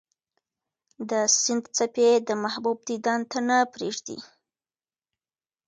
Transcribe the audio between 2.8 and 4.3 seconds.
دیدن ته نه پرېږدي.